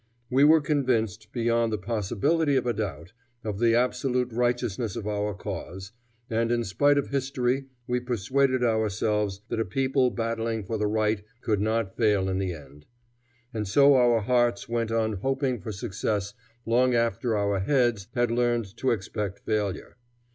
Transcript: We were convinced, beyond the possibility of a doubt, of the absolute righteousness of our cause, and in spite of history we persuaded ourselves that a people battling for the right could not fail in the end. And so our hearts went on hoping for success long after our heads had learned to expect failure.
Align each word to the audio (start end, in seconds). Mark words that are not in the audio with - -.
We 0.31 0.43
were 0.43 0.61
convinced, 0.61 1.31
beyond 1.31 1.71
the 1.71 1.77
possibility 1.77 2.55
of 2.55 2.65
a 2.65 2.73
doubt, 2.73 3.13
of 3.43 3.59
the 3.59 3.75
absolute 3.75 4.31
righteousness 4.33 4.95
of 4.95 5.05
our 5.05 5.35
cause, 5.35 5.91
and 6.27 6.51
in 6.51 6.63
spite 6.63 6.97
of 6.97 7.09
history 7.09 7.67
we 7.85 7.99
persuaded 7.99 8.63
ourselves 8.63 9.41
that 9.49 9.59
a 9.59 9.63
people 9.63 10.09
battling 10.09 10.63
for 10.63 10.79
the 10.79 10.87
right 10.87 11.23
could 11.41 11.61
not 11.61 11.95
fail 11.95 12.29
in 12.29 12.39
the 12.39 12.51
end. 12.51 12.87
And 13.53 13.67
so 13.67 13.93
our 13.93 14.21
hearts 14.21 14.67
went 14.67 14.89
on 14.91 15.17
hoping 15.17 15.59
for 15.61 15.71
success 15.71 16.33
long 16.65 16.95
after 16.95 17.37
our 17.37 17.59
heads 17.59 18.07
had 18.15 18.31
learned 18.31 18.75
to 18.77 18.89
expect 18.89 19.37
failure. 19.45 19.97